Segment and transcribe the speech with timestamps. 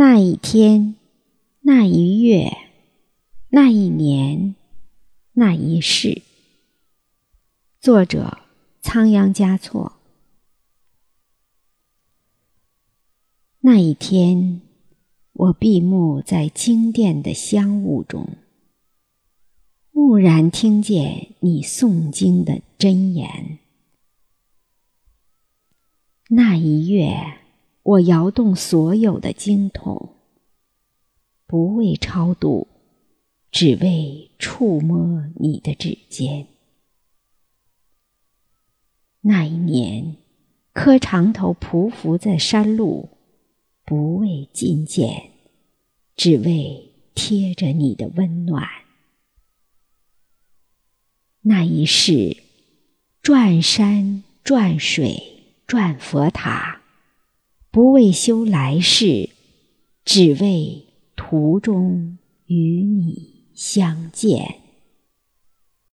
[0.00, 0.94] 那一天，
[1.62, 2.56] 那一月，
[3.48, 4.54] 那一年，
[5.32, 6.22] 那一世。
[7.80, 8.38] 作者：
[8.80, 9.94] 仓央嘉措。
[13.62, 14.60] 那一天，
[15.32, 18.28] 我闭目在经殿的香雾中，
[19.90, 23.58] 蓦然听见你诵经的真言。
[26.28, 27.37] 那一月。
[27.88, 30.10] 我摇动所有的经筒，
[31.46, 32.68] 不为超度，
[33.50, 36.48] 只为触摸你的指尖。
[39.22, 40.18] 那一年，
[40.74, 43.08] 磕长头匍匐在山路，
[43.86, 45.30] 不为觐见，
[46.14, 48.68] 只为贴着你的温暖。
[51.40, 52.36] 那一世，
[53.22, 55.22] 转山转水
[55.66, 56.74] 转佛塔。
[57.78, 59.30] 不为修来世，
[60.04, 64.56] 只为途中与你相见。